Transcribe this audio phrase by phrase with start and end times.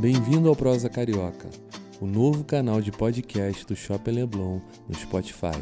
[0.00, 1.48] Bem-vindo ao Prosa Carioca,
[2.00, 5.58] o novo canal de podcast do Shopping Leblon no Spotify.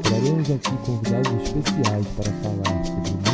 [0.00, 3.29] Traremos aqui convidados especiais para falar sobre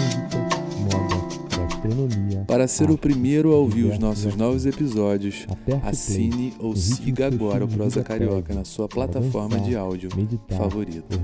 [1.87, 2.45] gastronomia.
[2.46, 5.46] Para ser o primeiro a ouvir os nossos novos episódios,
[5.82, 10.11] assine ou siga agora o Prosa Carioca na sua plataforma de áudio
[10.49, 11.17] favorita.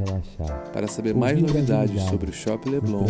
[0.72, 3.06] Para saber mais novidades sobre o Shopping Leblon,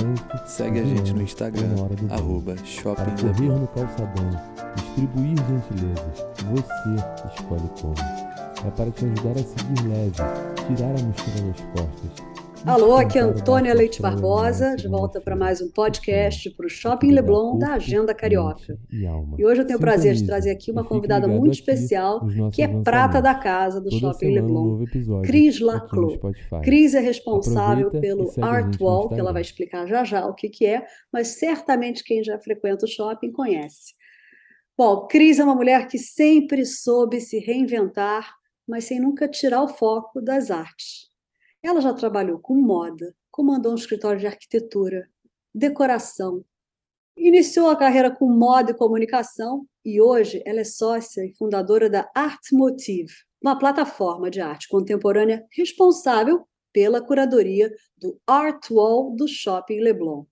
[0.47, 1.75] segue a gente no Instagram,
[2.11, 3.59] arroba Shopping Leblon.
[3.61, 4.31] no calçadão,
[4.77, 7.95] distribuir gentilezas, você escolhe como.
[8.65, 10.13] É para te ajudar a seguir leve,
[10.77, 12.32] tirar a mochila das costas
[12.65, 17.11] Alô, aqui é Antônia Leite Barbosa, de volta para mais um podcast para o Shopping
[17.11, 18.79] Leblon da Agenda Carioca.
[19.37, 22.69] E hoje eu tenho o prazer de trazer aqui uma convidada muito especial, que é
[22.83, 24.85] prata da casa do Shopping Leblon,
[25.25, 26.19] Cris Laclos.
[26.63, 30.65] Cris é responsável pelo Art Wall, que ela vai explicar já já o que, que
[30.65, 33.95] é, mas certamente quem já frequenta o shopping conhece.
[34.79, 38.33] Bom, Cris é uma mulher que sempre soube se reinventar,
[38.69, 41.12] mas sem nunca tirar o foco das artes.
[41.63, 45.09] Ela já trabalhou com moda, comandou um escritório de arquitetura,
[45.55, 46.45] decoração.
[47.17, 52.11] Iniciou a carreira com moda e comunicação e hoje ela é sócia e fundadora da
[52.17, 59.79] Art Motive, uma plataforma de arte contemporânea responsável pela curadoria do Art Wall do Shopping
[59.79, 60.25] Leblon.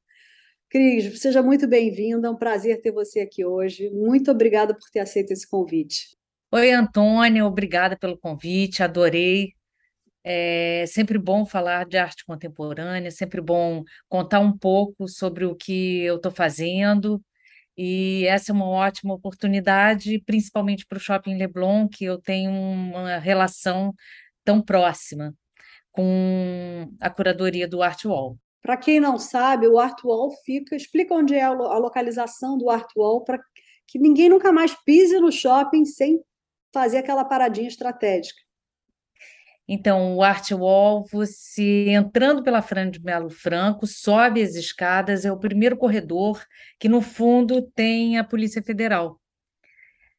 [0.68, 3.88] Cris, seja muito bem-vinda, é um prazer ter você aqui hoje.
[3.90, 6.16] Muito obrigada por ter aceito esse convite.
[6.52, 9.52] Oi, Antônia, obrigada pelo convite, adorei
[10.24, 16.02] é sempre bom falar de arte contemporânea, sempre bom contar um pouco sobre o que
[16.02, 17.22] eu estou fazendo.
[17.76, 23.18] E essa é uma ótima oportunidade, principalmente para o Shopping Leblon, que eu tenho uma
[23.18, 23.94] relação
[24.44, 25.34] tão próxima
[25.90, 28.36] com a curadoria do Art Wall.
[28.62, 30.76] Para quem não sabe, o Art Wall fica.
[30.76, 33.40] Explica onde é a localização do Art Wall para
[33.86, 36.20] que ninguém nunca mais pise no shopping sem
[36.72, 38.40] fazer aquela paradinha estratégica.
[39.72, 45.30] Então, o Art Wall, você entrando pela Fran de Melo Franco, sobe as escadas, é
[45.30, 46.44] o primeiro corredor
[46.76, 49.20] que, no fundo, tem a Polícia Federal.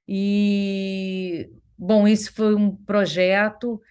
[0.07, 3.81] E, bom, isso foi um projeto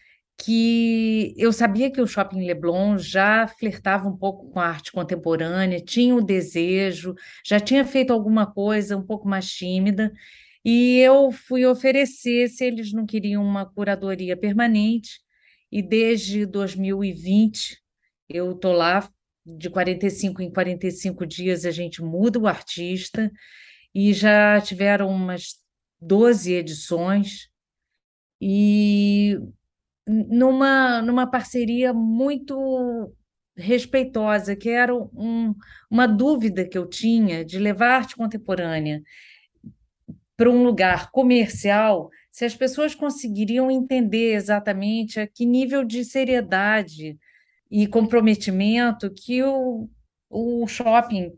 [0.43, 5.79] que eu sabia que o Shopping Leblon já flertava um pouco com a arte contemporânea,
[5.79, 10.11] tinha o desejo, já tinha feito alguma coisa um pouco mais tímida,
[10.65, 15.21] e eu fui oferecer se eles não queriam uma curadoria permanente
[15.71, 17.81] e desde 2020
[18.29, 19.11] eu estou lá,
[19.45, 23.31] de 45 em 45 dias a gente muda o artista,
[23.95, 25.57] e já tiveram umas
[26.01, 27.49] 12 edições,
[28.41, 29.37] e
[30.07, 33.13] numa, numa parceria muito
[33.57, 35.55] respeitosa, que era um,
[35.91, 39.03] uma dúvida que eu tinha de levar arte contemporânea
[40.37, 47.19] para um lugar comercial se as pessoas conseguiriam entender exatamente a que nível de seriedade
[47.71, 49.89] e comprometimento que o,
[50.29, 51.33] o shopping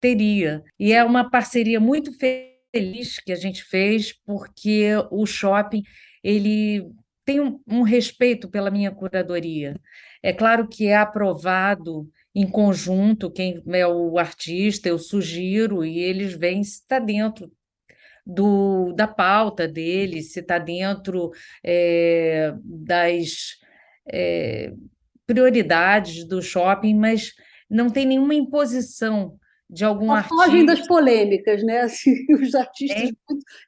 [0.00, 0.62] teria.
[0.78, 5.82] E é uma parceria muito feliz que a gente fez, porque o shopping
[6.22, 6.84] ele
[7.24, 9.80] tem um, um respeito pela minha curadoria.
[10.22, 16.32] É claro que é aprovado em conjunto, quem é o artista, eu sugiro, e eles
[16.32, 17.50] se está dentro
[18.24, 21.30] do, da pauta dele, se está dentro
[21.64, 23.58] é, das
[24.06, 24.72] é,
[25.26, 27.32] prioridades do shopping, mas
[27.68, 29.36] não tem nenhuma imposição
[29.68, 30.36] de algum Só artista.
[30.36, 31.80] Fogem das polêmicas, né?
[31.82, 33.12] Assim, os artistas, é.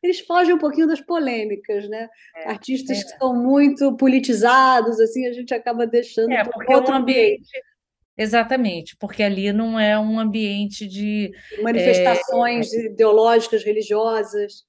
[0.02, 2.08] eles fogem um pouquinho das polêmicas, né?
[2.36, 3.02] É, artistas é.
[3.02, 7.36] que são muito politizados, assim, a gente acaba deixando é, porque outro ambiente.
[7.38, 7.73] ambiente
[8.16, 11.32] Exatamente, porque ali não é um ambiente de
[11.62, 14.64] manifestações é, ideológicas, religiosas.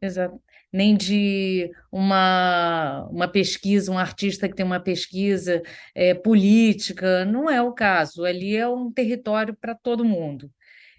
[0.00, 0.40] Exato.
[0.72, 5.62] Nem de uma, uma pesquisa, um artista que tem uma pesquisa
[5.94, 8.24] é, política, não é o caso.
[8.24, 10.50] Ali é um território para todo mundo.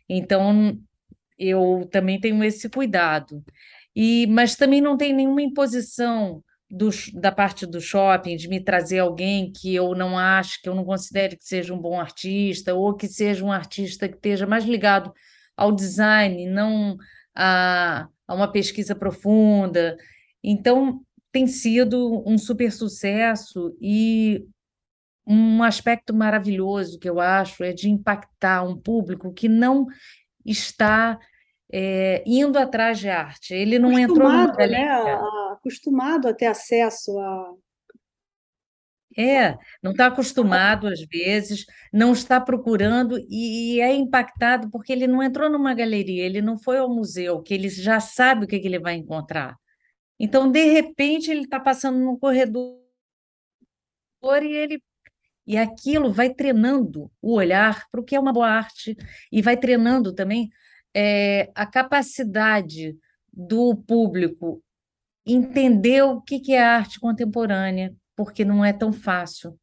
[0.08, 0.78] Então,
[1.40, 3.44] eu também tenho esse cuidado.
[3.96, 6.44] E, mas também não tem nenhuma imposição
[6.74, 10.74] do, da parte do shopping, de me trazer alguém que eu não acho, que eu
[10.74, 14.66] não considere que seja um bom artista, ou que seja um artista que esteja mais
[14.66, 15.14] ligado
[15.56, 16.98] ao design, não
[17.36, 19.96] a, a uma pesquisa profunda.
[20.44, 24.44] Então, tem sido um super sucesso e
[25.28, 29.86] um aspecto maravilhoso que eu acho é de impactar um público que não
[30.44, 31.20] está
[31.72, 33.54] é, indo atrás de arte.
[33.54, 35.20] Ele não entrou numa né?
[35.64, 37.54] Acostumado a ter acesso a
[39.18, 45.08] É, não está acostumado às vezes, não está procurando e, e, é impactado porque ele
[45.08, 48.60] não entrou numa galeria, ele não foi ao museu, que ele já sabe o que,
[48.60, 49.56] que ele vai encontrar.
[50.20, 52.82] Então, de repente, ele está passando no corredor
[54.42, 54.82] e ele
[55.46, 58.96] e aquilo vai treinando o olhar para o que é uma boa arte
[59.32, 60.50] e vai treinando também
[60.96, 62.98] é, a capacidade
[63.32, 64.64] do público
[65.26, 69.58] entender o que, é arte contemporânea, porque não é tão fácil.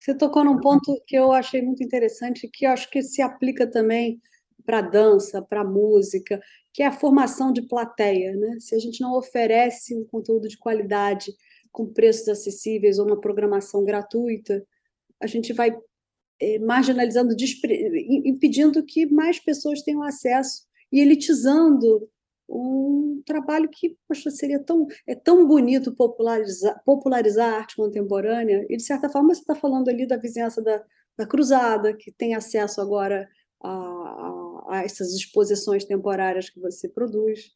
[0.00, 4.20] Você tocou num ponto que eu achei muito interessante, que acho que se aplica também
[4.64, 6.40] para dança, para música,
[6.72, 8.34] que é a formação de plateia.
[8.34, 8.58] Né?
[8.60, 11.32] Se a gente não oferece um conteúdo de qualidade
[11.72, 14.64] com preços acessíveis ou uma programação gratuita,
[15.20, 15.74] a gente vai
[16.40, 17.34] é, marginalizando,
[18.24, 22.08] impedindo que mais pessoas tenham acesso e elitizando
[22.48, 28.76] um trabalho que, poxa, seria tão, é tão bonito popularizar, popularizar a arte contemporânea, e
[28.76, 30.82] de certa forma você está falando ali da vizinhança da,
[31.16, 33.28] da Cruzada, que tem acesso agora
[33.62, 37.52] a, a, a, essas exposições temporárias que você produz.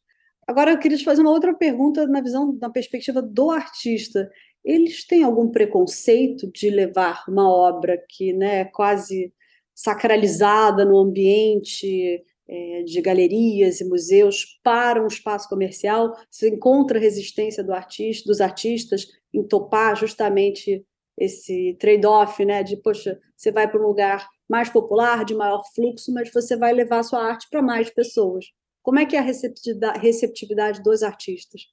[0.47, 4.29] Agora, eu queria te fazer uma outra pergunta na visão, na perspectiva do artista.
[4.65, 9.31] Eles têm algum preconceito de levar uma obra que né, é quase
[9.75, 17.63] sacralizada no ambiente é, de galerias e museus para um espaço comercial, se encontra resistência
[17.63, 20.83] do artista, dos artistas em topar justamente
[21.15, 26.11] esse trade-off, né, de poxa, você vai para um lugar mais popular, de maior fluxo,
[26.11, 28.45] mas você vai levar sua arte para mais pessoas.
[28.81, 31.67] Como é que é a receptividade, dos artistas?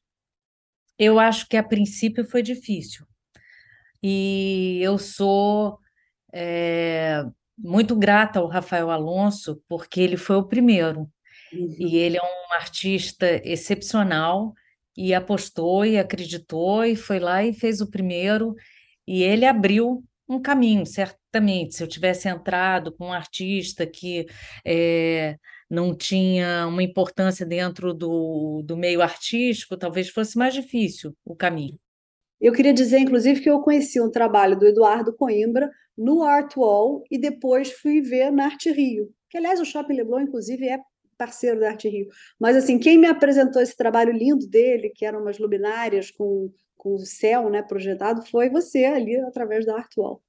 [0.98, 3.06] Eu acho que a princípio foi difícil.
[4.02, 5.78] E eu sou
[6.32, 7.24] é,
[7.56, 11.08] muito grata ao Rafael Alonso, porque ele foi o primeiro.
[11.52, 11.76] Uhum.
[11.78, 14.54] E ele é um artista excepcional
[14.96, 18.54] e apostou e acreditou e foi lá e fez o primeiro.
[19.06, 21.76] E ele abriu um caminho, certamente.
[21.76, 24.26] Se eu tivesse entrado com um artista que
[24.64, 25.36] é,
[25.70, 31.78] não tinha uma importância dentro do, do meio artístico, talvez fosse mais difícil o caminho.
[32.40, 37.02] Eu queria dizer, inclusive, que eu conheci um trabalho do Eduardo Coimbra no Art Wall
[37.10, 40.78] e depois fui ver na Arte Rio, que, aliás, o Shopping Leblon, inclusive, é
[41.16, 42.08] parceiro da Arte Rio.
[42.38, 46.94] Mas, assim, quem me apresentou esse trabalho lindo dele, que eram umas luminárias com, com
[46.94, 50.22] o céu né, projetado, foi você ali, através da Art Wall.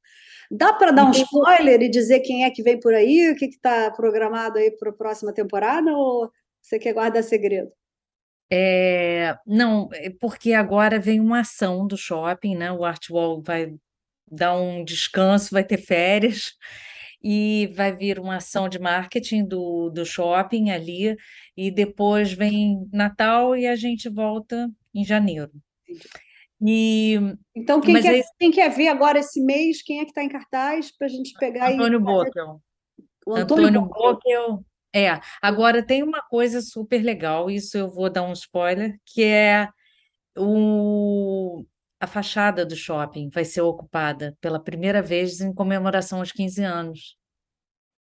[0.49, 3.45] Dá para dar um spoiler e dizer quem é que vem por aí, o que
[3.47, 6.31] está programado aí para a próxima temporada, ou
[6.61, 7.69] você quer guardar segredo?
[8.49, 12.71] É, não, é porque agora vem uma ação do shopping, né?
[12.71, 13.73] O Art Wall vai
[14.29, 16.53] dar um descanso, vai ter férias
[17.23, 21.15] e vai vir uma ação de marketing do, do shopping ali,
[21.55, 25.51] e depois vem Natal e a gente volta em janeiro.
[26.61, 27.15] E,
[27.55, 30.95] então, quem quer, quem quer ver agora esse mês, quem é que está em cartaz
[30.95, 32.03] para a gente pegar Antônio e...
[32.03, 32.61] Bockel.
[33.25, 38.23] O Antônio, Antônio Bockel é, agora tem uma coisa super legal, isso eu vou dar
[38.23, 39.69] um spoiler, que é
[40.37, 41.65] o,
[41.99, 47.17] a fachada do shopping vai ser ocupada pela primeira vez em comemoração aos 15 anos.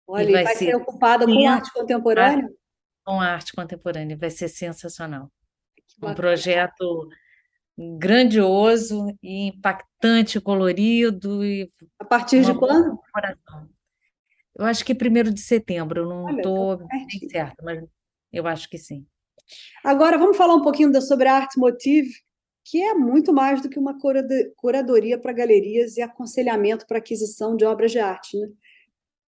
[0.06, 2.48] Olha, e vai, vai ser, ser ocupada com arte contemporânea?
[3.04, 5.30] Com arte contemporânea, vai ser sensacional.
[6.02, 7.08] Um projeto
[7.98, 12.98] grandioso e impactante, colorido e a partir de quando?
[14.60, 17.82] Eu acho que primeiro de setembro, eu não estou bem certa, mas
[18.30, 19.06] eu acho que sim.
[19.82, 22.10] Agora, vamos falar um pouquinho sobre a Art Motive,
[22.62, 23.96] que é muito mais do que uma
[24.56, 28.36] curadoria para galerias e aconselhamento para aquisição de obras de arte.
[28.38, 28.48] Né?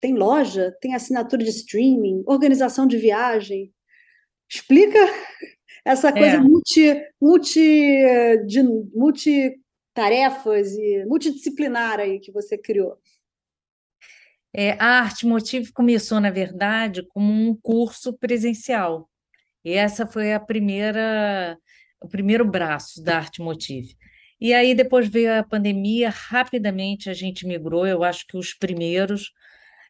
[0.02, 3.72] Tem loja, tem assinatura de streaming, organização de viagem.
[4.50, 4.98] Explica
[5.86, 6.40] essa coisa é.
[6.40, 8.02] multi, multi,
[8.48, 8.64] de,
[8.96, 12.98] multitarefas e multidisciplinar aí que você criou.
[14.54, 19.10] É, a Arte Motive começou, na verdade, como um curso presencial.
[19.64, 21.58] E essa foi a primeira,
[22.02, 23.96] o primeiro braço da Arte Motive.
[24.42, 29.32] E aí depois veio a pandemia, rapidamente a gente migrou, eu acho que os primeiros,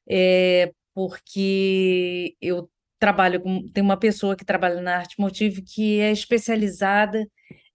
[0.09, 6.11] é, porque eu trabalho com, tem uma pessoa que trabalha na Arte Motive que é
[6.11, 7.27] especializada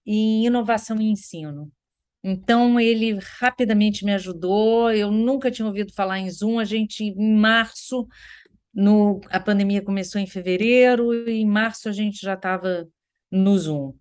[0.06, 1.70] em inovação e ensino.
[2.26, 4.90] Então, ele rapidamente me ajudou.
[4.90, 6.59] Eu nunca tinha ouvido falar em Zoom.
[6.59, 8.09] A gente, em março,
[8.73, 12.88] no, a pandemia começou em fevereiro, e em março a gente já estava
[13.31, 13.93] no Zoom.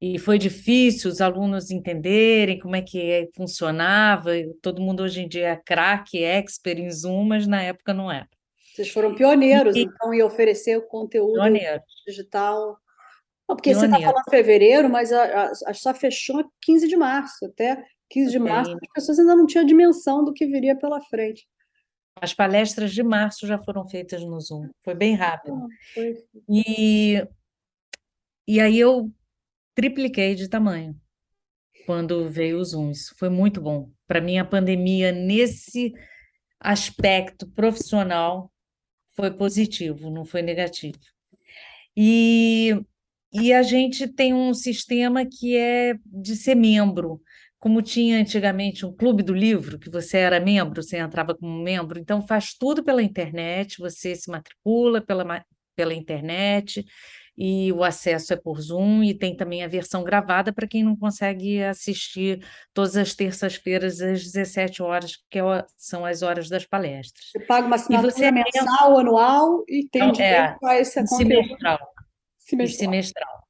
[0.00, 4.32] E foi difícil os alunos entenderem como é que funcionava.
[4.60, 8.26] Todo mundo hoje em dia é craque, expert em Zoom, mas na época não era.
[8.74, 11.84] Vocês foram pioneiros, e, então, em oferecer o conteúdo pioneiros.
[12.04, 12.78] digital
[13.50, 17.44] não, porque você está falando fevereiro, mas a, a, a, só fechou 15 de março.
[17.44, 21.46] Até 15 de março, as pessoas ainda não tinham dimensão do que viria pela frente.
[22.20, 25.54] As palestras de março já foram feitas no Zoom, foi bem rápido.
[25.54, 26.16] Ah, foi.
[26.48, 27.26] E,
[28.46, 29.10] e aí eu
[29.74, 30.94] tripliquei de tamanho
[31.86, 32.90] quando veio o Zoom.
[32.90, 33.90] Isso foi muito bom.
[34.06, 35.92] Para mim, a pandemia, nesse
[36.60, 38.52] aspecto profissional,
[39.16, 40.98] foi positivo, não foi negativo.
[41.96, 42.80] E,
[43.32, 47.20] e a gente tem um sistema que é de ser membro
[47.60, 51.98] como tinha antigamente um clube do livro, que você era membro, você entrava como membro,
[51.98, 55.44] então faz tudo pela internet, você se matricula pela,
[55.76, 56.82] pela internet,
[57.36, 60.96] e o acesso é por Zoom, e tem também a versão gravada para quem não
[60.96, 65.42] consegue assistir todas as terças-feiras às 17 horas, que é
[65.76, 67.26] são as horas das palestras.
[67.30, 69.00] Você paga uma assinatura você mensal, é...
[69.00, 71.78] anual, e tem então, direito é, a esse semestral.
[72.50, 72.90] Semestral.
[72.90, 73.40] semestral.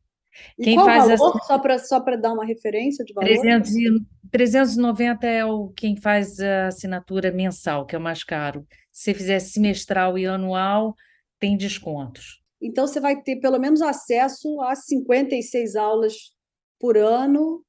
[0.63, 3.29] Quem faz valor, só para só dar uma referência de valor?
[3.29, 8.67] 300 e, 390 é o quem faz a assinatura mensal, que é o mais caro.
[8.93, 10.95] Se você fizer semestral e anual,
[11.39, 12.41] tem descontos.
[12.61, 16.15] Então, você vai ter pelo menos acesso a 56 aulas
[16.79, 17.65] por ano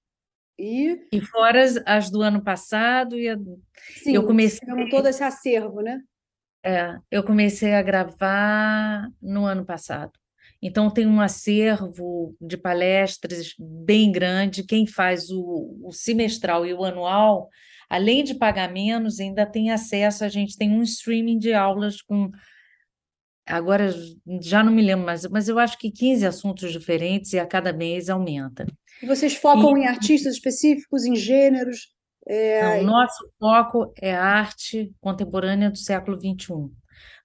[0.59, 1.07] e...
[1.11, 3.37] E fora as do ano passado e a...
[4.03, 5.99] Sim, eu comecei todo esse acervo, né?
[6.63, 10.11] É, eu comecei a gravar no ano passado.
[10.61, 14.63] Então, tem um acervo de palestras bem grande.
[14.63, 17.49] Quem faz o, o semestral e o anual,
[17.89, 20.23] além de pagar menos, ainda tem acesso.
[20.23, 22.29] A gente tem um streaming de aulas com.
[23.47, 23.91] Agora
[24.39, 27.73] já não me lembro mais, mas eu acho que 15 assuntos diferentes e a cada
[27.73, 28.67] mês aumenta.
[29.01, 31.87] E vocês focam e, em artistas específicos, em gêneros?
[32.27, 32.77] É...
[32.77, 36.71] Não, nosso foco é arte contemporânea do século XXI.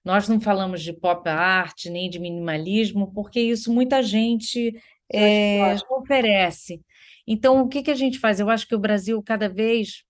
[0.03, 4.73] Nós não falamos de pop art nem de minimalismo, porque isso muita gente
[5.11, 6.81] é, oferece.
[7.25, 8.39] Então, o que, que a gente faz?
[8.39, 10.03] Eu acho que o Brasil cada vez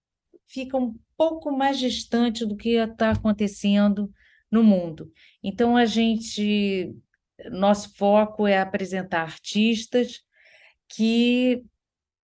[0.46, 4.12] fica um pouco mais distante do que está acontecendo
[4.52, 5.12] no mundo.
[5.44, 6.96] Então, a gente,
[7.52, 10.22] nosso foco é apresentar artistas
[10.88, 11.64] que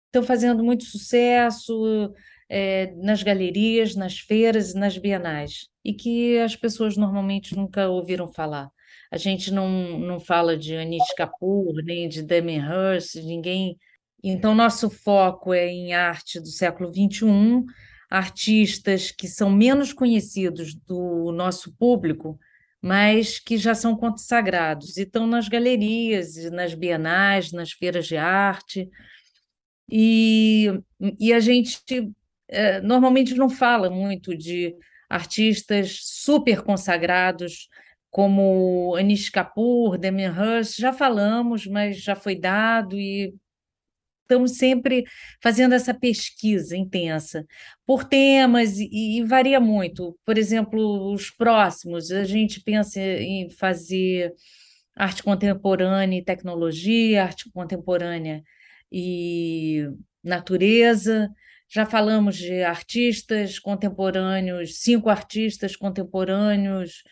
[0.06, 2.14] estão fazendo muito sucesso,
[2.48, 8.28] é, nas galerias, nas feiras e nas bienais, e que as pessoas normalmente nunca ouviram
[8.28, 8.70] falar.
[9.12, 13.78] A gente não, não fala de Anish Kapoor, nem de Damien Hirst, ninguém.
[14.24, 17.64] Então, nosso foco é em arte do século XXI,
[18.10, 22.40] artistas que são menos conhecidos do nosso público,
[22.82, 28.90] mas que já são consagrados, e estão nas galerias, nas bienais, nas feiras de arte.
[29.90, 30.72] E,
[31.20, 31.80] e a gente
[32.48, 34.76] é, normalmente não fala muito de
[35.14, 37.70] artistas super consagrados
[38.10, 43.34] como Anish Kapoor, Damien Hirst, já falamos, mas já foi dado e
[44.24, 45.04] estamos sempre
[45.42, 47.46] fazendo essa pesquisa intensa
[47.86, 50.18] por temas e, e, varia muito.
[50.26, 54.34] Por exemplo, os próximos, a gente pensa em fazer
[54.96, 58.44] arte contemporânea e tecnologia, arte contemporânea
[58.92, 59.88] e
[60.24, 61.30] natureza,
[61.70, 67.04] já falamos de artistas contemporâneos, cinco artistas contemporâneos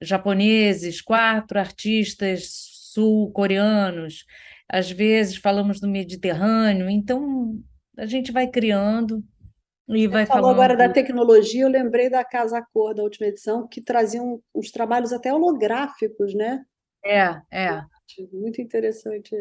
[0.00, 2.48] japoneses, quatro artistas
[2.92, 4.24] sul-coreanos,
[4.68, 7.58] às vezes falamos do Mediterrâneo, então
[7.96, 9.22] a gente vai criando
[9.88, 10.54] e Você vai falou falando...
[10.56, 15.12] agora da tecnologia, eu lembrei da Casa Cor da última edição, que traziam uns trabalhos
[15.12, 16.64] até holográficos, né?
[17.04, 17.82] É, é.
[18.32, 19.34] Muito interessante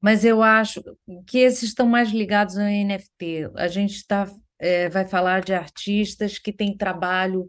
[0.00, 0.82] mas eu acho
[1.26, 3.50] que esses estão mais ligados ao NFT.
[3.54, 4.26] A gente está
[4.60, 7.48] é, vai falar de artistas que têm trabalho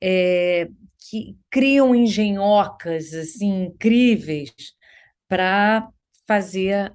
[0.00, 0.68] é,
[1.08, 4.52] que criam engenhocas assim incríveis
[5.28, 5.88] para
[6.26, 6.92] fazer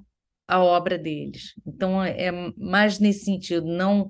[0.48, 1.54] a obra deles.
[1.66, 4.08] Então é mais nesse sentido, não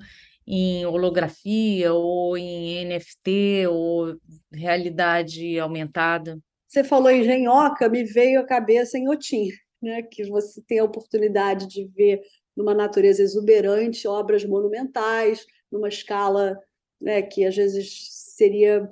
[0.48, 4.16] em holografia ou em NFT ou
[4.54, 6.38] realidade aumentada.
[6.68, 9.50] Você falou engenhoca, me veio a cabeça em Otim
[9.86, 12.22] né, que você tem a oportunidade de ver
[12.58, 16.60] numa natureza exuberante obras monumentais, numa escala
[17.00, 18.90] né, que às vezes seria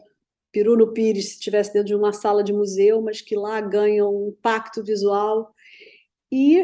[0.52, 4.16] Peru no Pires se estivesse dentro de uma sala de museu, mas que lá ganham
[4.16, 5.52] um impacto visual.
[6.32, 6.64] E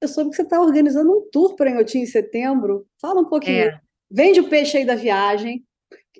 [0.00, 2.86] eu soube que você está organizando um tour para Inhotim em setembro.
[3.00, 3.64] Fala um pouquinho.
[3.64, 3.80] É.
[4.08, 5.64] Vende o peixe aí da viagem.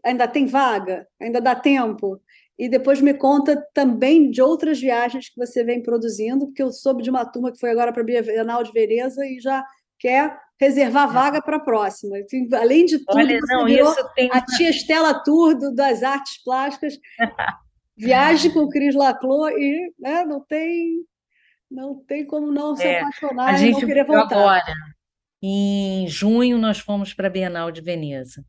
[0.05, 1.07] Ainda tem vaga?
[1.21, 2.21] Ainda dá tempo?
[2.59, 7.03] E depois me conta também de outras viagens que você vem produzindo, porque eu soube
[7.03, 9.65] de uma turma que foi agora para a Bienal de Vereza e já
[9.99, 12.17] quer reservar vaga para a próxima.
[12.53, 13.67] Além de tudo, Olha, não,
[14.15, 14.31] tem...
[14.33, 16.95] a tia Estela Tour do, das artes plásticas.
[17.97, 21.05] Viagem com o Cris Laclos e né, não tem
[21.71, 24.37] não tem como não se é, apaixonar e não querer voltar.
[24.37, 24.75] Agora,
[25.43, 28.45] em junho nós fomos para a Bienal de Veneza.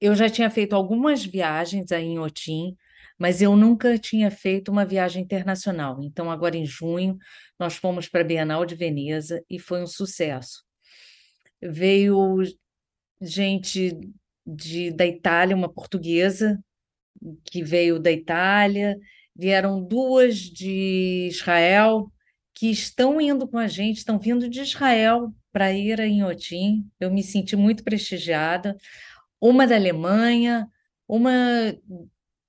[0.00, 2.76] Eu já tinha feito algumas viagens aí em Otim,
[3.18, 6.02] mas eu nunca tinha feito uma viagem internacional.
[6.02, 7.16] Então, agora em junho,
[7.58, 10.64] nós fomos para a Bienal de Veneza e foi um sucesso.
[11.60, 12.42] Veio
[13.20, 13.98] gente
[14.46, 16.62] de, da Itália, uma portuguesa
[17.44, 18.98] que veio da Itália,
[19.34, 22.10] vieram duas de Israel
[22.54, 26.88] que estão indo com a gente, estão vindo de Israel para ir a Inhotim.
[26.98, 28.76] Eu me senti muito prestigiada.
[29.40, 30.68] Uma da Alemanha,
[31.08, 31.30] uma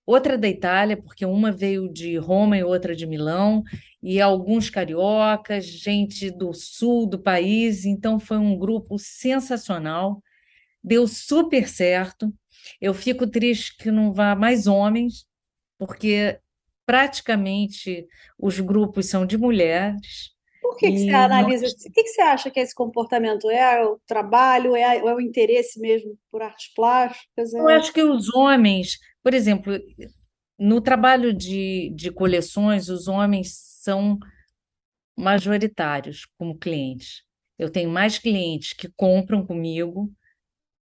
[0.05, 3.63] outra da Itália, porque uma veio de Roma e outra de Milão,
[4.01, 7.85] e alguns cariocas, gente do sul do país.
[7.85, 10.21] Então foi um grupo sensacional.
[10.83, 12.33] Deu super certo.
[12.79, 15.25] Eu fico triste que não vá mais homens,
[15.77, 16.39] porque
[16.85, 18.05] praticamente
[18.37, 20.33] os grupos são de mulheres.
[20.61, 21.63] Por que, que você analisa?
[21.63, 21.73] Nós...
[21.73, 23.49] O que, que você acha que é esse comportamento?
[23.49, 24.75] É o trabalho?
[24.75, 27.53] É, é o interesse mesmo por artes plásticas?
[27.53, 27.59] É...
[27.59, 29.73] Eu acho que os homens, por exemplo,
[30.59, 34.19] no trabalho de, de coleções, os homens são
[35.17, 37.23] majoritários como clientes.
[37.57, 40.11] Eu tenho mais clientes que compram comigo,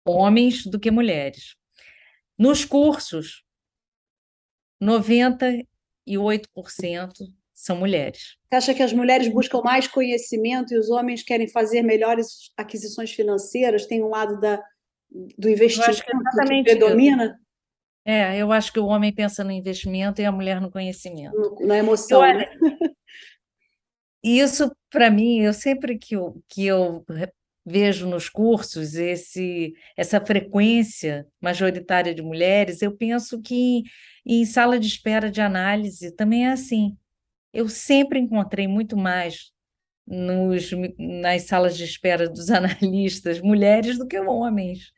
[0.06, 1.56] homens, do que mulheres.
[2.38, 3.44] Nos cursos,
[4.82, 5.66] 98%
[7.54, 8.38] são mulheres.
[8.50, 13.12] Você acha que as mulheres buscam mais conhecimento e os homens querem fazer melhores aquisições
[13.12, 13.88] financeiras?
[13.88, 14.64] Tem um lado da,
[15.10, 17.40] do investimento que, que predomina?
[18.10, 21.36] É, eu acho que o homem pensa no investimento e a mulher no conhecimento.
[21.60, 22.46] Na emoção, eu, né?
[24.24, 27.04] Isso, para mim, eu sempre que eu, que eu
[27.66, 33.84] vejo nos cursos esse, essa frequência majoritária de mulheres, eu penso que
[34.26, 36.98] em sala de espera de análise também é assim.
[37.52, 39.52] Eu sempre encontrei muito mais
[40.08, 44.94] nos, nas salas de espera dos analistas mulheres do que homens.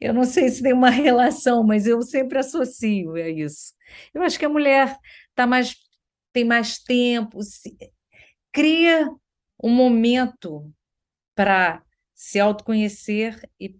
[0.00, 3.74] Eu não sei se tem uma relação, mas eu sempre associo a isso.
[4.14, 4.96] Eu acho que a mulher
[5.34, 5.76] tá mais,
[6.32, 7.76] tem mais tempo, se,
[8.52, 9.08] cria
[9.62, 10.70] um momento
[11.34, 11.82] para
[12.14, 13.76] se autoconhecer e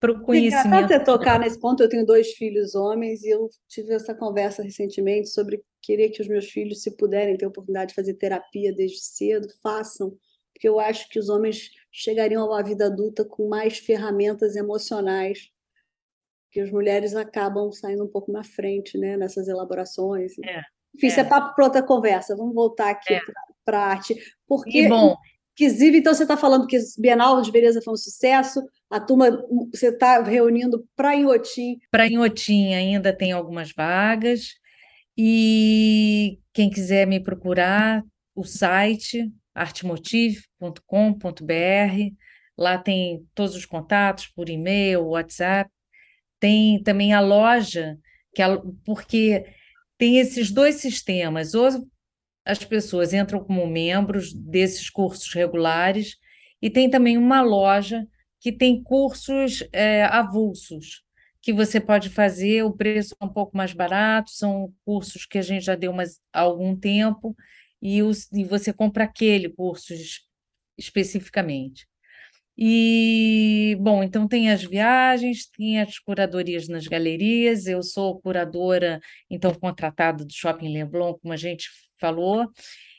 [0.00, 0.84] para o conhecimento.
[0.86, 5.28] Até tocar nesse ponto, eu tenho dois filhos homens e eu tive essa conversa recentemente
[5.28, 9.00] sobre querer que os meus filhos, se puderem ter a oportunidade de fazer terapia desde
[9.00, 10.16] cedo, façam,
[10.52, 15.50] porque eu acho que os homens chegariam à vida adulta com mais ferramentas emocionais
[16.50, 20.32] que as mulheres acabam saindo um pouco na frente, né, nessas elaborações.
[20.44, 20.60] É,
[20.94, 21.08] Enfim, é.
[21.08, 22.36] isso é papo para outra conversa.
[22.36, 23.20] Vamos voltar aqui é.
[23.64, 24.16] para a arte.
[24.48, 25.16] Porque, e bom,
[25.58, 29.30] Inclusive, então você está falando que Bienal de Beleza foi um sucesso, a turma,
[29.70, 31.78] você está reunindo para Inhotim.
[31.90, 34.54] Para Inhotim ainda tem algumas vagas,
[35.22, 38.02] e quem quiser me procurar,
[38.34, 42.14] o site artmotive.com.br,
[42.56, 45.70] lá tem todos os contatos por e-mail, WhatsApp,
[46.38, 47.98] tem também a loja,
[48.34, 48.46] que é,
[48.82, 49.44] porque
[49.98, 51.68] tem esses dois sistemas, ou
[52.42, 56.16] as pessoas entram como membros desses cursos regulares
[56.62, 58.08] e tem também uma loja
[58.40, 61.04] que tem cursos é, avulsos
[61.42, 65.42] que você pode fazer, o preço é um pouco mais barato, são cursos que a
[65.42, 67.34] gente já deu mais, há algum tempo,
[67.80, 69.94] e, os, e você compra aquele curso
[70.76, 71.86] especificamente.
[72.62, 79.00] E, bom, então tem as viagens, tem as curadorias nas galerias, eu sou curadora,
[79.30, 82.46] então, contratada do Shopping Leblon, como a gente falou.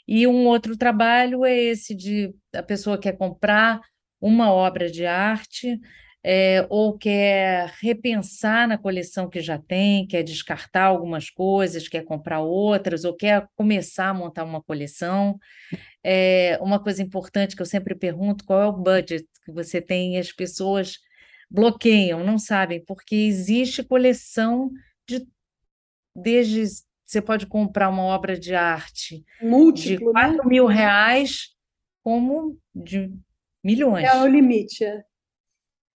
[0.07, 3.79] E um outro trabalho é esse de a pessoa quer comprar
[4.19, 5.79] uma obra de arte
[6.23, 12.41] é, ou quer repensar na coleção que já tem, quer descartar algumas coisas, quer comprar
[12.41, 15.39] outras, ou quer começar a montar uma coleção.
[16.03, 20.15] É, uma coisa importante que eu sempre pergunto: qual é o budget que você tem?
[20.15, 20.99] E as pessoas
[21.49, 24.71] bloqueiam, não sabem, porque existe coleção
[25.07, 25.27] de
[26.15, 26.65] desde
[27.05, 30.43] você pode comprar uma obra de arte Múltiplo, de 4 né?
[30.45, 31.49] mil reais
[32.01, 33.11] como de
[33.61, 34.05] milhões.
[34.05, 34.85] É o limite.
[34.85, 35.03] É.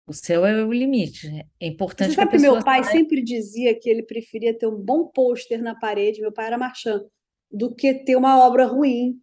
[0.06, 1.28] O seu é o limite.
[1.60, 5.06] É importante Você sabe que, meu pai sempre dizia que ele preferia ter um bom
[5.06, 7.04] pôster na parede, meu pai era marchand,
[7.50, 9.18] do que ter uma obra ruim.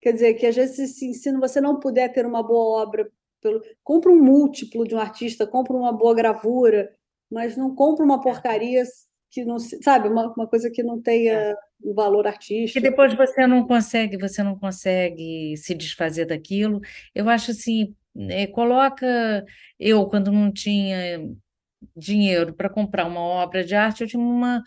[0.00, 3.62] Quer dizer, que às vezes, se, se você não puder ter uma boa obra, pelo,
[3.82, 6.92] compra um múltiplo de um artista, compra uma boa gravura,
[7.30, 8.84] mas não compra uma porcaria
[9.30, 11.54] que não sabe uma, uma coisa que não tenha é.
[11.84, 12.80] um valor artístico.
[12.80, 16.80] Que depois você não consegue, você não consegue se desfazer daquilo.
[17.14, 17.94] Eu acho assim,
[18.30, 19.44] é, coloca
[19.78, 21.20] eu quando não tinha
[21.96, 24.62] dinheiro para comprar uma obra de arte, eu tinha uma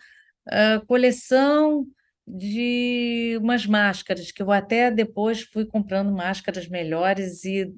[0.48, 1.86] uh, coleção
[2.26, 7.72] de umas máscaras que eu até depois fui comprando máscaras melhores e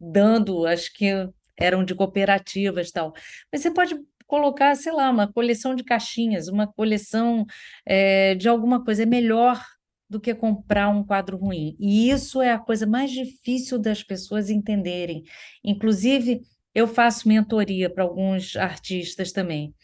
[0.00, 1.12] dando, acho que
[1.58, 3.12] eram de cooperativas tal.
[3.52, 7.44] Mas você pode colocar, sei lá, uma coleção de caixinhas, uma coleção
[7.86, 9.02] é, de alguma coisa.
[9.02, 9.62] É melhor
[10.08, 11.76] do que comprar um quadro ruim.
[11.78, 15.22] E isso é a coisa mais difícil das pessoas entenderem.
[15.62, 16.40] Inclusive,
[16.74, 19.74] eu faço mentoria para alguns artistas também.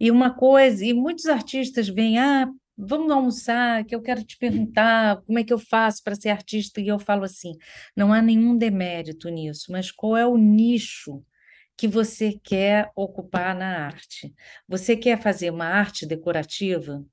[0.00, 5.20] E uma coisa, e muitos artistas vêm, ah, vamos almoçar, que eu quero te perguntar
[5.22, 6.80] como é que eu faço para ser artista.
[6.80, 7.54] E eu falo assim:
[7.96, 11.22] não há nenhum demérito nisso, mas qual é o nicho
[11.76, 14.32] que você quer ocupar na arte?
[14.68, 17.04] Você quer fazer uma arte decorativa?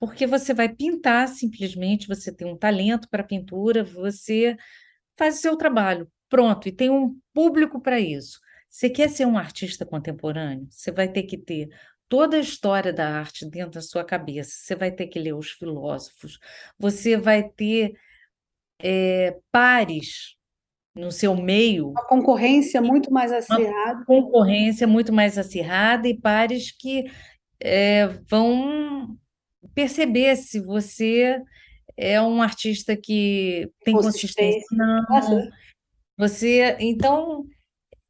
[0.00, 4.56] Porque você vai pintar simplesmente, você tem um talento para pintura, você
[5.16, 8.40] faz o seu trabalho, pronto, e tem um público para isso.
[8.66, 10.66] Você quer ser um artista contemporâneo?
[10.70, 11.68] Você vai ter que ter
[12.08, 14.52] toda a história da arte dentro da sua cabeça.
[14.52, 16.38] Você vai ter que ler os filósofos,
[16.78, 17.92] você vai ter
[18.80, 20.34] é, pares
[20.94, 21.90] no seu meio.
[21.90, 23.98] Uma concorrência muito mais acirrada.
[23.98, 27.04] Uma concorrência muito mais acirrada e pares que
[27.60, 29.18] é, vão
[29.74, 31.40] perceber se você
[31.96, 34.64] é um artista que tem consistência.
[34.72, 35.04] Não.
[36.16, 37.44] Você, então,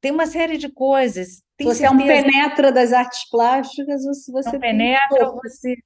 [0.01, 1.43] tem uma série de coisas.
[1.57, 2.03] Tem você certeza...
[2.03, 5.77] é um penetra das artes plásticas, ou se você não penetra, você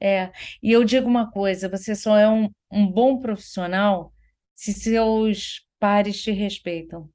[0.00, 0.30] é.
[0.62, 4.12] E eu digo uma coisa: você só é um, um bom profissional
[4.54, 7.08] se seus pares te respeitam.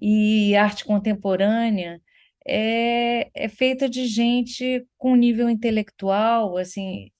[0.00, 2.00] E arte contemporânea
[2.48, 7.10] é, é feita de gente com nível intelectual assim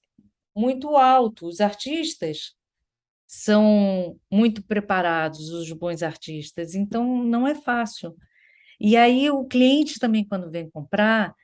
[0.56, 1.46] muito alto.
[1.46, 2.54] Os artistas
[3.26, 8.16] são muito preparados, os bons artistas, então não é fácil.
[8.80, 11.34] E aí o cliente também, quando vem comprar,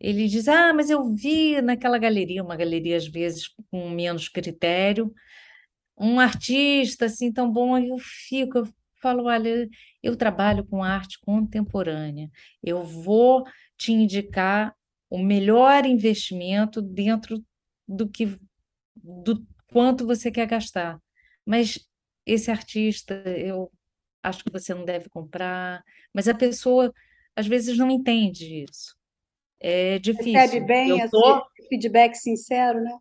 [0.00, 5.12] ele diz: Ah, mas eu vi naquela galeria, uma galeria às vezes com menos critério,
[5.98, 8.68] um artista assim tão bom, aí eu fico, eu
[9.00, 9.68] falo: Olha,
[10.02, 12.30] eu trabalho com arte contemporânea.
[12.62, 13.44] Eu vou
[13.76, 14.74] te indicar
[15.08, 17.44] o melhor investimento dentro
[17.86, 18.38] do que
[18.96, 20.98] do quanto você quer gastar.
[21.44, 21.78] Mas
[22.24, 23.70] esse artista, eu
[24.22, 25.82] acho que você não deve comprar.
[26.12, 26.92] Mas a pessoa
[27.34, 28.96] às vezes não entende isso.
[29.60, 30.32] É difícil.
[30.32, 31.42] Recebe bem esse tô...
[31.68, 32.98] feedback sincero, né?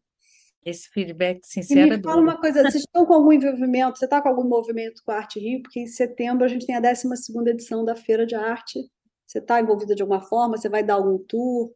[0.65, 1.93] Esse feedback sincero.
[1.93, 3.99] E me fala uma coisa, vocês estão com algum envolvimento?
[3.99, 5.61] Você está com algum movimento com a Arte Rio?
[5.61, 7.07] Porque em setembro a gente tem a 12
[7.47, 8.79] edição da Feira de Arte.
[9.27, 10.57] Você está envolvida de alguma forma?
[10.57, 11.71] Você vai dar algum tour?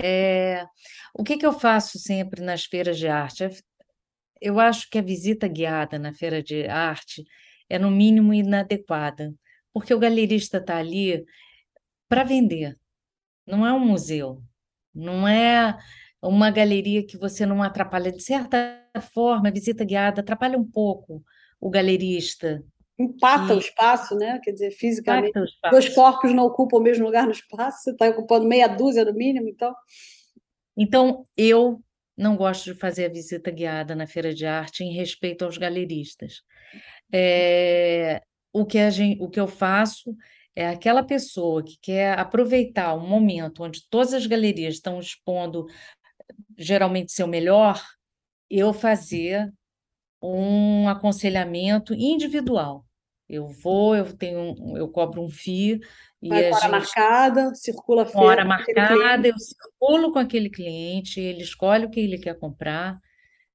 [0.00, 0.66] É,
[1.14, 3.48] o que, que eu faço sempre nas feiras de arte?
[4.40, 7.24] Eu acho que a visita guiada na feira de arte
[7.68, 9.32] é, no mínimo, inadequada,
[9.72, 11.24] porque o galerista está ali
[12.08, 12.76] para vender,
[13.46, 14.42] não é um museu,
[14.94, 15.78] não é
[16.22, 18.12] uma galeria que você não atrapalha.
[18.12, 18.80] De certa
[19.12, 21.22] forma, a visita guiada atrapalha um pouco
[21.60, 22.62] o galerista.
[22.98, 23.52] Impacta que...
[23.54, 24.38] o espaço, né?
[24.42, 25.32] Quer dizer, fisicamente.
[25.70, 29.12] Dois corpos não ocupam o mesmo lugar no espaço, você está ocupando meia dúzia no
[29.12, 29.74] mínimo, então.
[30.76, 31.80] Então, eu
[32.16, 36.42] não gosto de fazer a visita guiada na feira de arte em respeito aos galeristas.
[37.12, 38.22] É...
[38.52, 40.14] O, que a gente, o que eu faço
[40.54, 45.66] é aquela pessoa que quer aproveitar um momento onde todas as galerias estão expondo
[46.58, 47.82] geralmente seu melhor,
[48.50, 49.52] eu fazer
[50.22, 52.84] um aconselhamento individual.
[53.28, 55.80] Eu vou, eu tenho, eu cobro um FII
[56.22, 61.42] e Vai com hora marcada, circula com hora marcada, eu circulo com aquele cliente, ele
[61.42, 63.00] escolhe o que ele quer comprar.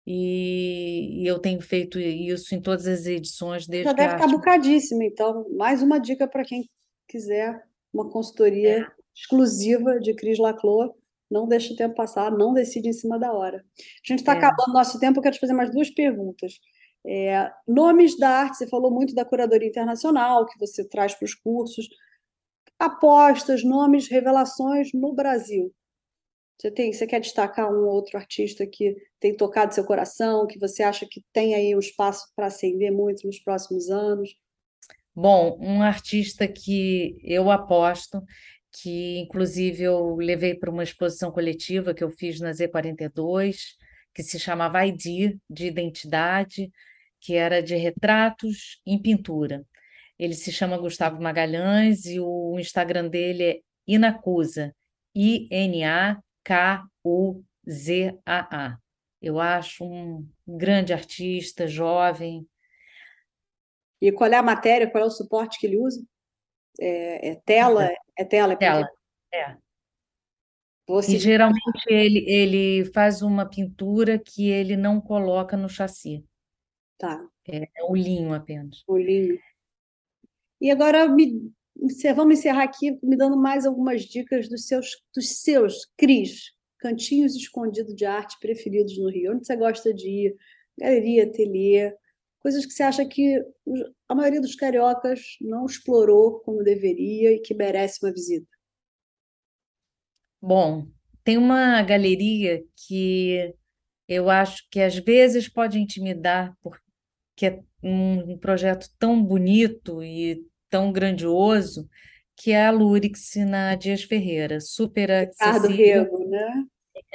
[0.05, 5.03] E, e eu tenho feito isso em todas as edições desde Já deve estar bocadíssimo,
[5.03, 5.45] então.
[5.57, 6.69] Mais uma dica para quem
[7.07, 7.61] quiser
[7.93, 8.87] uma consultoria é.
[9.15, 10.91] exclusiva de Cris Laclos
[11.29, 13.57] não deixa o tempo passar, não decide em cima da hora.
[13.57, 14.37] A gente está é.
[14.37, 16.59] acabando nosso tempo, eu quero te fazer mais duas perguntas.
[17.05, 21.33] É, nomes da arte, você falou muito da curadoria internacional, que você traz para os
[21.33, 21.87] cursos.
[22.79, 25.73] Apostas, nomes, revelações no Brasil.
[26.59, 30.81] Você, tem, você quer destacar um outro artista que tem tocado seu coração, que você
[30.81, 34.35] acha que tem aí um espaço para ascender muito nos próximos anos?
[35.15, 38.21] Bom, um artista que eu aposto
[38.71, 43.75] que inclusive eu levei para uma exposição coletiva que eu fiz na Z42,
[44.13, 46.71] que se chamava ID, de identidade,
[47.19, 49.65] que era de retratos em pintura.
[50.17, 54.75] Ele se chama Gustavo Magalhães e o Instagram dele é Inacusa,
[55.15, 55.67] I-N-A-K-U-Z-A-A.
[59.21, 62.47] Eu acho um grande artista, jovem.
[64.01, 66.03] E qual é a matéria, qual é o suporte que ele usa?
[66.79, 67.89] É, é tela?
[68.17, 68.53] É tela?
[68.53, 68.89] É tela,
[69.33, 69.57] é.
[70.87, 71.17] Você...
[71.17, 76.23] E geralmente ele, ele faz uma pintura que ele não coloca no chassi.
[76.97, 77.21] Tá.
[77.47, 78.83] É, é o linho apenas.
[78.87, 79.37] O linho.
[80.61, 81.51] E agora me
[82.15, 87.95] vamos encerrar aqui me dando mais algumas dicas dos seus, dos seus, Cris, cantinhos escondidos
[87.95, 89.33] de arte preferidos no Rio.
[89.33, 90.37] Onde você gosta de ir?
[90.79, 91.93] Galeria, ateliê,
[92.39, 93.41] coisas que você acha que
[94.07, 98.47] a maioria dos cariocas não explorou como deveria e que merece uma visita.
[100.41, 100.87] Bom,
[101.23, 103.53] tem uma galeria que
[104.07, 110.91] eu acho que às vezes pode intimidar, porque é um projeto tão bonito e tão
[110.91, 111.89] grandioso,
[112.35, 116.65] que é a Lurix na Dias Ferreira, super Ricardo Rego, né?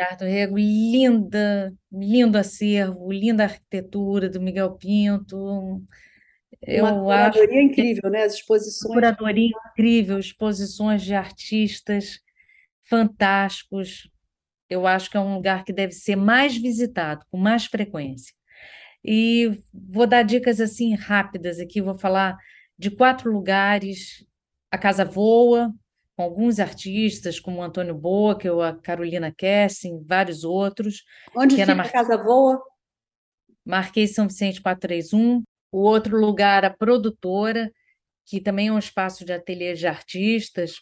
[0.03, 5.81] Ricardo Rego, linda, lindo acervo, linda arquitetura do Miguel Pinto.
[6.61, 8.25] Eu Uma curadoria acho incrível, né?
[8.25, 8.93] As exposições.
[8.93, 12.21] Curadoria incrível, exposições de artistas
[12.83, 14.11] fantásticos.
[14.69, 18.35] Eu acho que é um lugar que deve ser mais visitado, com mais frequência.
[19.05, 22.37] E vou dar dicas assim rápidas aqui, vou falar
[22.79, 24.25] de quatro lugares.
[24.71, 25.73] A Casa Voa,
[26.23, 31.03] com alguns artistas, como o Antônio Boca, a Carolina Kessing, vários outros.
[31.37, 31.87] Onde fica é Mar...
[31.87, 32.63] a Casa Voa?
[33.65, 35.43] Marquês São Vicente 431.
[35.73, 37.73] O outro lugar, a Produtora,
[38.25, 40.77] que também é um espaço de ateliê de artistas,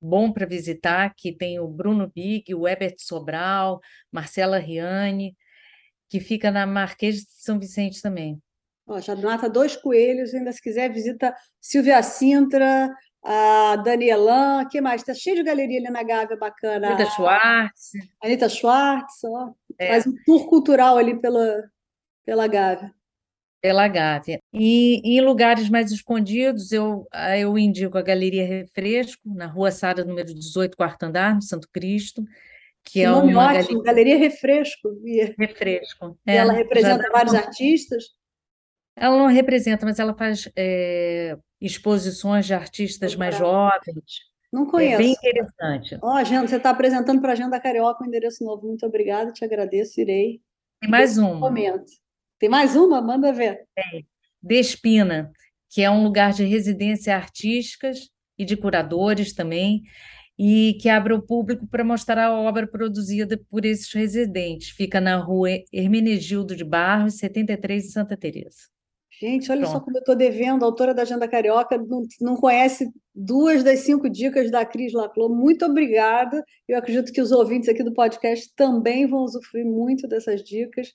[0.00, 3.80] bom para visitar, que tem o Bruno Big, o Ebert Sobral,
[4.12, 5.34] Marcela Riane,
[6.10, 8.38] que fica na Marquês de São Vicente também.
[8.86, 12.88] Ó, já mata dois coelhos, ainda se quiser visita Silvia Sintra,
[13.28, 15.00] a Danielan, que mais?
[15.00, 16.90] Está cheio de galeria ali na Gávea bacana.
[16.90, 17.92] Anitta Schwartz.
[18.22, 19.52] Anitta Schwartz, ó.
[19.76, 19.88] É.
[19.88, 21.64] Faz um tour cultural ali pela,
[22.24, 22.94] pela Gávea.
[23.60, 24.38] Pela Gávea.
[24.52, 27.04] E em lugares mais escondidos, eu,
[27.36, 32.22] eu indico a Galeria Refresco, na rua Sara, número 18, quarto andar, no Santo Cristo.
[32.84, 34.14] Que, que é uma ótimo, galeria...
[34.14, 34.88] Galeria Refresco.
[35.36, 36.16] Refresco.
[36.24, 38.04] E é, ela representa vários artistas?
[38.96, 44.24] Ela não representa, mas ela faz é, exposições de artistas mais jovens.
[44.52, 44.94] Não conheço.
[44.94, 45.98] É bem interessante.
[46.02, 48.66] Ó, oh, agenda, você está apresentando para a Agenda Carioca o um endereço novo.
[48.66, 50.40] Muito obrigada, te agradeço, irei.
[50.80, 51.34] Tem mais uma.
[51.34, 51.92] Momento.
[52.38, 53.02] Tem mais uma?
[53.02, 53.66] Manda ver.
[53.74, 54.06] Tem.
[54.42, 55.30] Despina,
[55.68, 59.82] que é um lugar de residência artísticas e de curadores também,
[60.38, 64.70] e que abre ao público para mostrar a obra produzida por esses residentes.
[64.70, 68.75] Fica na rua Hermenegildo de Barros, 73, em Santa Teresa.
[69.18, 69.72] Gente, olha Pronto.
[69.72, 73.80] só como eu estou devendo, a autora da Agenda Carioca não, não conhece duas das
[73.80, 75.30] cinco dicas da Cris Laclô.
[75.30, 76.44] Muito obrigada.
[76.68, 80.92] Eu acredito que os ouvintes aqui do podcast também vão usufruir muito dessas dicas.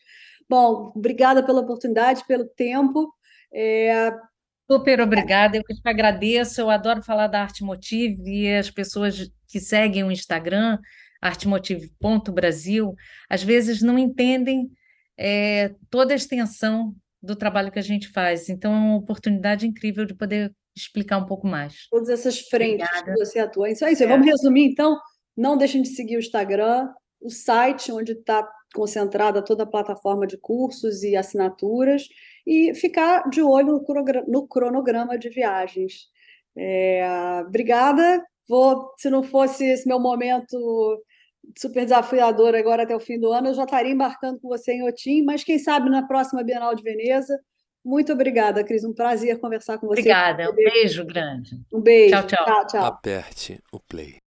[0.47, 3.12] Bom, obrigada pela oportunidade, pelo tempo.
[3.51, 4.13] É...
[4.69, 6.62] Super obrigada, eu te agradeço.
[6.62, 10.77] Eu adoro falar da Arte Motive e as pessoas que seguem o Instagram,
[11.19, 12.93] artemotive.brasil,
[13.27, 14.69] às vezes não entendem
[15.17, 18.49] é, toda a extensão do trabalho que a gente faz.
[18.49, 21.88] Então, é uma oportunidade incrível de poder explicar um pouco mais.
[21.89, 23.13] Todas essas frentes Obrigada.
[23.13, 23.69] que você atua.
[23.69, 24.03] Isso é isso.
[24.03, 24.07] É.
[24.07, 24.97] Vamos resumir, então.
[25.36, 26.89] Não deixem de seguir o Instagram,
[27.21, 32.07] o site onde está concentrada toda a plataforma de cursos e assinaturas,
[32.45, 33.84] e ficar de olho
[34.27, 36.10] no cronograma de viagens.
[36.57, 38.23] É, obrigada.
[38.47, 40.57] Vou, se não fosse esse meu momento
[41.58, 43.50] super desafiador agora até o fim do ano.
[43.50, 46.84] Eu já estaria embarcando com você em Otim, mas quem sabe na próxima Bienal de
[46.84, 47.40] Veneza.
[47.84, 48.84] Muito obrigada, Cris.
[48.84, 50.02] Um prazer conversar com você.
[50.02, 50.52] Obrigada.
[50.52, 51.60] Um beijo grande.
[51.74, 52.16] Um beijo.
[52.16, 52.46] Tchau, tchau.
[52.46, 52.86] tchau, tchau.
[52.86, 54.31] Aperte o play.